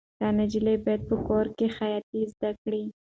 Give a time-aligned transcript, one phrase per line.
[0.19, 2.83] دا نجلۍ باید په کور کې خیاطي زده کړي.